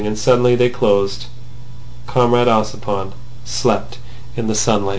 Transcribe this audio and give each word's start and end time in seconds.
And 0.03 0.17
suddenly 0.17 0.55
they 0.55 0.67
closed. 0.69 1.27
Comrade 2.07 2.47
Ossipon 2.47 3.11
slept 3.45 3.99
in 4.35 4.47
the 4.47 4.55
sunlight. 4.55 4.89